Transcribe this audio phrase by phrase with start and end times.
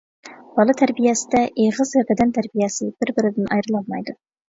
[0.55, 4.23] بالا تەربىيەسىدە ئېغىز ۋە بەدەن تەربىيەسى بىر-بىرىدىن ئايرىلالمايدۇ.